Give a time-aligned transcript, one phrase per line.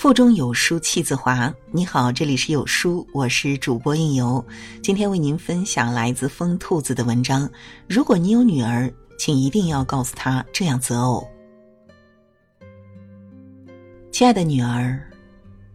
[0.00, 1.52] 腹中有书气自华。
[1.70, 4.42] 你好，这里是有书，我是主播应由。
[4.82, 7.46] 今天为您分享来自疯兔子的文章。
[7.86, 11.28] 如果你有女儿，请一定要告诉她这样择偶。
[14.10, 14.98] 亲爱的女儿，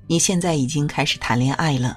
[0.07, 1.96] 你现在已经开始谈恋爱了。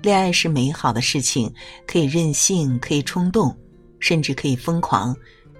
[0.00, 1.52] 恋爱是美好的事情，
[1.88, 3.52] 可以任性，可以冲动，
[3.98, 5.12] 甚至可以疯狂，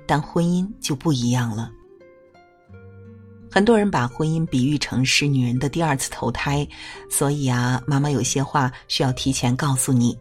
[0.06, 1.72] 但婚姻就不一样了。
[3.58, 6.64] 很多人把婚姻比喻成是女人的第二次投胎，
[7.10, 10.16] 所以啊，妈妈有些话需要提前告诉你：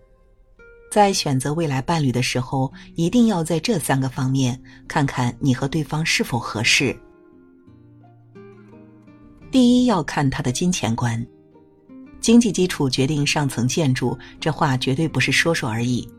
[0.90, 7.00] 在选择未来伴侣的时候，一定要在这三个方面看看你和对方是否合适。
[9.52, 11.23] 第一，要看他的金钱观，
[12.20, 16.09] 经济基础决定上层建筑，这话绝对不是说说而已。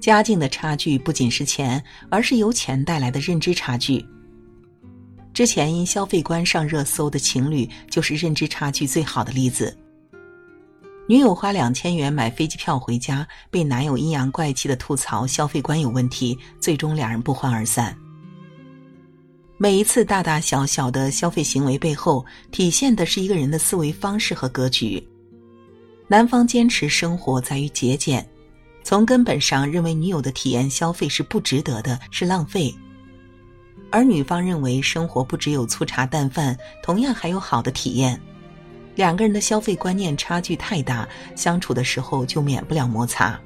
[0.00, 1.80] 家境的差距不仅是钱，
[2.10, 4.04] 而是由钱带来的认知差距。
[5.42, 9.76] 之前因消费观上热搜的情侣，就是认知差距最好的例子。
[11.08, 17.92] 女友花两千元买飞机票回家，被男友阴阳怪气的吐槽消费观有问题，最终两人不欢而散。
[19.58, 25.04] 每一次大大小小的消费行为背后，体现的是一个人的思维方式和格局。
[26.06, 28.24] 男方坚持生活在于节俭，
[28.84, 32.72] 从根本上认为女友的体验消费是不值得的，是浪费。
[33.92, 38.18] 而女方认为生活不只有粗茶淡饭，同样还有好的体验。
[38.94, 43.38] 两个人的消费观念差距太大，相处的时候就免不了摩擦。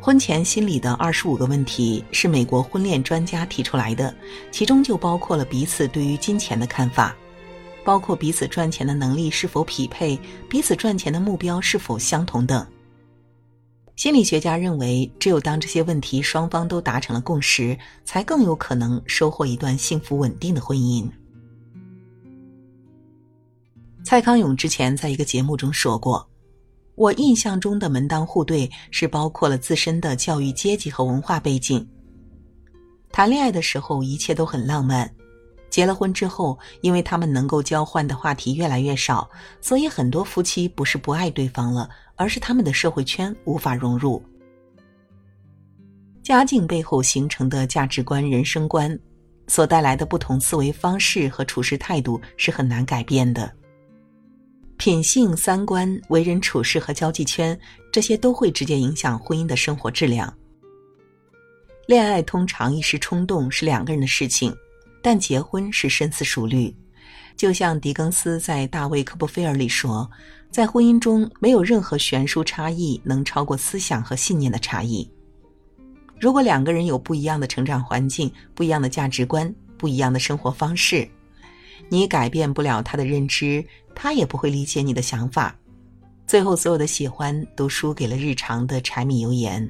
[0.00, 4.14] 婚前心理的二十五个问题是美国婚恋专家提出来的，
[4.50, 7.14] 其中就包括了彼此对于金钱的看法，
[7.84, 12.64] 包括彼此赚钱的能力是否匹配，彼此赚钱的目标是否相同等。
[13.96, 21.10] 心理学家认为，只有当这些问题双方都达成了共识，才更有可能收获一段幸福稳定的婚姻。
[24.04, 26.28] 蔡康永之前在一个节目中说过
[26.94, 31.84] ：“我印象中的门当户对是包括了自身的教育阶级和文化背景。
[33.10, 35.10] 谈恋爱的时候一切都很浪漫，
[35.76, 39.28] 结了婚之后，因为他们能够交换的话题越来越少，
[39.60, 44.24] 所以很多夫妻不是不爱对方了。”而是他们的社会圈无法融入，
[46.22, 48.98] 家境背后形成的价值观、人生观，
[49.48, 53.52] 所带来的不同思维方式和处事态度是很难改变的。
[54.78, 57.60] 品性、三观、为人处事和交际圈，
[57.92, 60.32] 这些都会直接影响婚姻的生活质量。
[61.86, 64.56] 恋爱通常一时冲动是两个人的事情，
[65.06, 66.74] 但结婚是深思熟虑。
[67.36, 70.10] 就像狄更斯在《大卫·科波菲尔》里说。
[70.50, 75.08] 在婚姻中，没有任何悬殊差异能超过思想和信念的差异。
[76.18, 81.06] 如果两个人有不一样的成长环境、不一样的价值观、不一样的生活方式，
[81.88, 85.54] 你改变不了他的认知，他也不会理解你的想法，
[86.26, 89.68] 最后所有的喜欢都输给了日常的柴米油盐。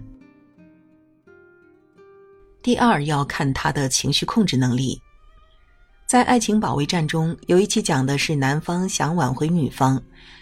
[2.62, 5.00] 第二，要看他的情绪控制能力。
[6.06, 10.00] 在爱情保卫战中，有一期讲的是男方想挽回女方，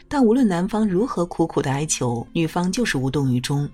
[0.09, 3.67] 但无论男方如何苦苦的哀求，女方就是无动于衷。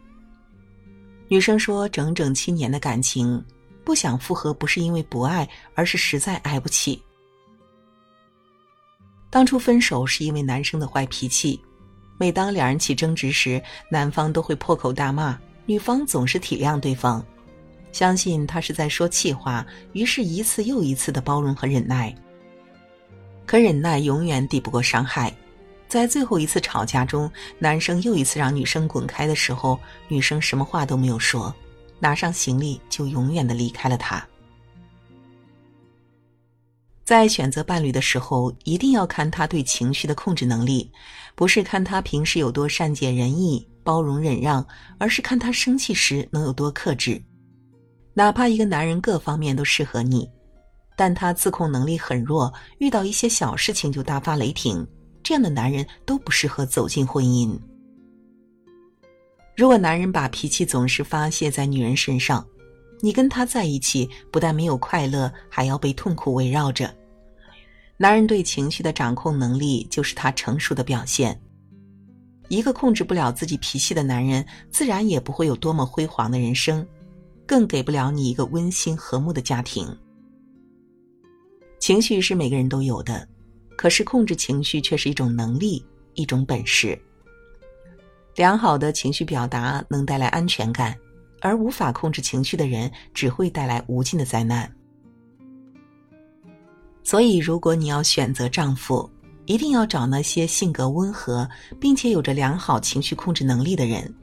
[1.26, 3.44] 女生说：“整整七年的感情，
[3.82, 7.02] 不想复合不是因为不爱，而是实在挨不起。
[9.28, 11.60] 当初分手是因为男生的坏脾气，
[12.18, 15.36] 每当两人起争执时，男方都会破口大骂，
[15.66, 17.20] 女方总是体谅对方。”
[17.92, 22.14] 相信他是在说气话，于是一次又一次的包容和忍耐。
[23.46, 25.34] 可忍耐永远抵不过伤害，
[25.88, 31.52] 在最后一次吵架中，男生又一次让女生滚开的时候，女生什么话都没有说，
[31.98, 34.24] 拿上行李就永远的离开了他。
[37.02, 40.88] 在选择伴侣的时候，一定要看他对情绪的控制能力，
[41.34, 44.64] 不是看他平时有多善解人意、包容忍让，
[44.96, 47.20] 而是看他生气时能有多克制。
[48.20, 50.30] 哪怕一个男人各方面都适合你，
[50.94, 54.86] 但他自控能力很弱，遇到一些小事情就大发雷霆，
[55.22, 57.58] 这样的男人都不适合走进婚姻。
[59.56, 62.46] 如果男人把脾气总是发泄在女人身上，
[63.00, 66.94] 你跟他在一起不但没有快乐，还要被痛苦围绕着。
[67.96, 71.40] 男人对情绪的掌控能力就是他成熟的表现。
[72.48, 76.86] 一个控制不了自己脾气的男人，自然也不会有多么辉煌的人生。
[77.50, 79.84] 更给不了你一个温馨和睦的家庭。
[81.80, 83.26] 情绪是每个人都有的，
[83.76, 86.96] 可是控制情绪却是一种能力，一种本事。
[88.36, 90.96] 良好的情绪表达能带来安全感，
[91.40, 94.72] 而无法控制情绪的人只会带来无尽的灾难。
[97.02, 99.10] 所以，如果你要选择丈夫，
[99.46, 101.50] 一定要找那些性格温和，
[101.80, 104.14] 并且有着良好情绪控制能力的人，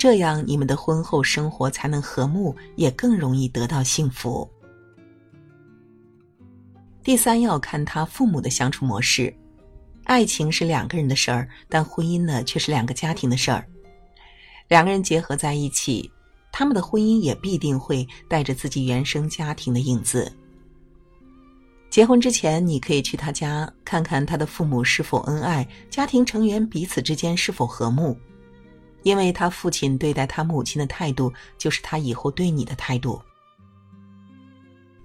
[0.00, 4.48] 这样你们的婚后生活才能和睦，也更容易得到幸福。
[7.02, 9.30] 第三，要看他父母的相处模式。
[10.04, 13.62] 爱情是两个人的事儿，但婚姻呢，却是两个家庭的事儿。
[14.68, 16.10] 两个人结合在一起，
[16.50, 20.32] 他们的婚姻也必定会带着自己原生家庭的影子。
[21.90, 28.16] 结婚之前，你可以去他家看看他的父母是否恩爱，家庭成员彼此之间是否和睦，
[29.02, 33.20] 因为他父亲对待他母亲的态度，就是他以后对你的态度。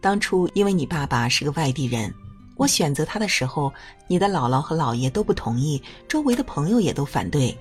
[0.01, 2.13] 当初因为你爸爸是个外地人，
[2.55, 3.73] 我选择他的时候，
[4.07, 7.57] 你的姥姥和姥爷都不同意，周围的朋友也都反对。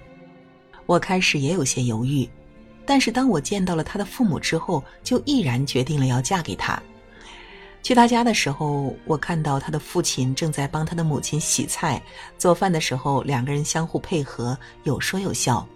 [0.86, 2.28] 我开始也有些犹豫，
[2.84, 6.80] 但是当我见到了他的父母之后，就毅然决定了要嫁给他。
[7.82, 12.02] 去他家的时候，我看到他的父亲正在帮他的母亲洗菜、
[12.36, 15.66] 做饭的时候，两个人相互配合，有说有笑。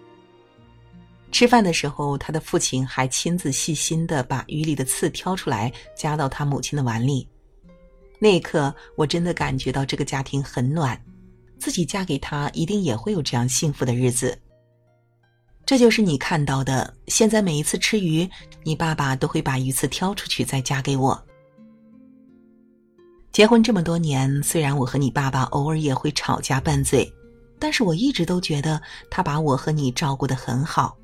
[1.31, 7.27] 吃饭的时候，他的父亲还亲自细心的把鱼里的刺挑出来，夹到他母亲的碗里。
[8.19, 10.99] 那一刻，我真的感觉到这个家庭很暖，
[11.57, 14.37] 自己嫁给他一定也会有这样幸福的日子。
[15.65, 16.93] 这就是你看到的。
[17.07, 18.27] 现在每一次吃鱼，
[18.63, 21.23] 你爸爸都会把鱼刺挑出去再夹给我。
[23.31, 27.07] 结婚这么多年，虽然我和你爸爸偶尔也会吵架拌嘴，
[27.59, 28.81] 但是我一直都觉得
[29.11, 30.97] 他把我和你照顾得很好。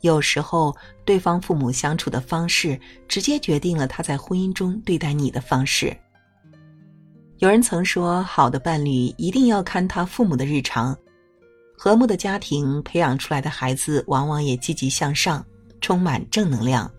[0.00, 0.74] 有时候，
[1.04, 5.96] 对方父母相处的方式，直接决定了他在婚姻中对待你的方式。
[7.38, 10.96] 有人曾说，好的伴侣一定要看他父母的日常，
[11.76, 15.44] 和睦的家庭培养出来的孩子，往往也积极向上，
[15.80, 16.90] 充满正能量。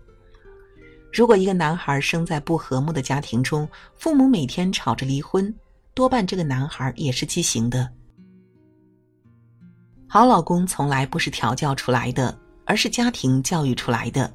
[1.12, 5.54] 如果一个男孩生在不和睦的家庭中，父母每天吵着离婚，
[5.94, 7.88] 多半这个男孩也是畸形的。
[10.08, 14.32] 好老公从来不是调教出来的，而是家庭教育出来的。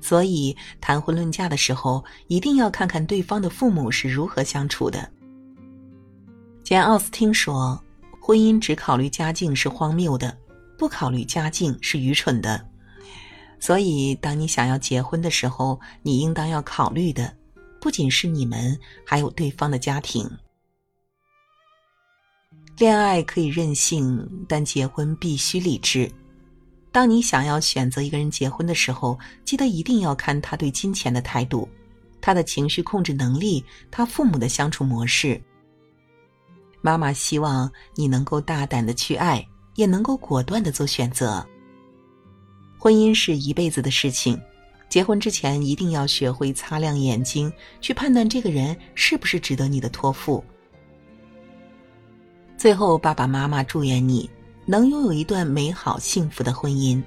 [0.00, 5.10] 所以谈婚论嫁的时候，一定要看看对方的父母是如何相处的。
[6.62, 7.82] 简·奥斯汀说
[8.20, 10.36] ：“婚姻只考虑家境是荒谬的，
[10.76, 12.62] 不考虑家境是愚蠢的。”
[13.60, 17.34] 所以，当你想要结婚的时候，你应当要考虑的，
[17.80, 20.30] 不仅是你们，还有对方的家庭。
[22.76, 26.10] 恋爱可以任性，但结婚必须理智。
[26.94, 31.68] 当你想要选择一个人结婚的时候，记得一定要看他对金钱的态度，
[32.20, 35.42] 他的情绪控制能力，他父母的相处模式。
[36.80, 39.44] 妈妈希望你能够大胆的去爱，
[39.74, 41.44] 也能够果断的做选择。
[42.78, 44.40] 婚姻是一辈子的事情，
[44.88, 50.44] 结婚之前一定要学会擦亮眼睛，去判断这个人是不是值得你的托付。
[52.56, 54.30] 最后，爸爸妈妈祝愿你
[54.66, 57.02] 能拥有一段美好幸福的婚姻，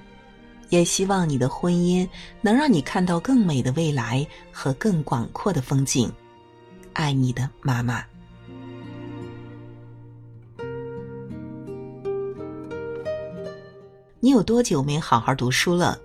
[0.69, 2.07] 也希望你的婚姻
[2.41, 6.11] 能让你看到更美的未来和更广阔的风景。
[6.93, 8.03] 爱你的妈妈。
[14.19, 15.99] 你有多久没好好读书了？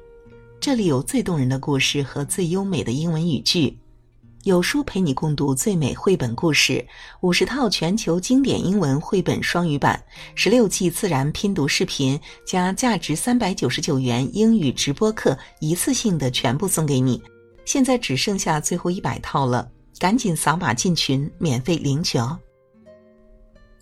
[0.60, 3.76] 这里有最动人的故事和最优美的英文语句，
[4.44, 6.84] 有书陪你共读最美绘本故事，
[7.20, 10.02] 五十套全球经典英文绘本双语版，
[10.34, 17.22] 十六季自然拼读视频，加价值三百九十九元英语直播课，一次性的全部送给你。
[17.64, 19.70] 现在只剩下最后一百套了，
[20.00, 22.36] 赶紧扫码进群，免费领取哦！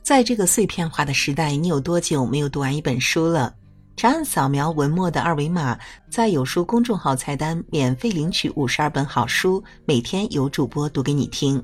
[0.03, 3.55] 在这个碎片化的时代，你有多久没有读完一本书了？
[3.97, 5.79] 长按扫描文末的二维码，
[6.09, 11.63] 在有书公众号菜单免费领取五十二本好书，每天有主播读给你听。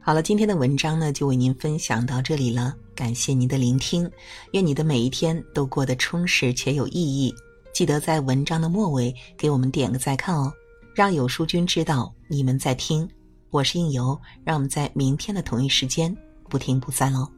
[0.00, 4.10] 好了，今天的文章呢就为您分享到这里了，感谢您的聆听，
[4.52, 7.32] 愿你的每一天都过得充实且有意义。
[7.72, 10.52] 记得在文章的末尾给我们点个再看哦，
[10.94, 13.08] 让有书君知道你们在听。
[13.50, 16.14] 我是应由，让我们在明天的同一时间
[16.48, 17.28] 不听不散喽。